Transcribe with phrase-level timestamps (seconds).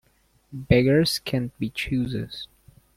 [0.51, 2.47] Beggars can't be choosers.